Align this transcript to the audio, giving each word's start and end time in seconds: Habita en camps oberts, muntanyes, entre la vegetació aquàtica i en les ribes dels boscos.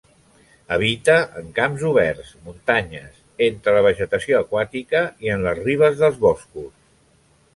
Habita 0.75 1.17
en 1.41 1.51
camps 1.57 1.83
oberts, 1.89 2.31
muntanyes, 2.47 3.19
entre 3.49 3.75
la 3.77 3.83
vegetació 3.89 4.39
aquàtica 4.39 5.03
i 5.27 5.33
en 5.37 5.47
les 5.49 5.63
ribes 5.69 6.01
dels 6.03 6.21
boscos. 6.25 6.73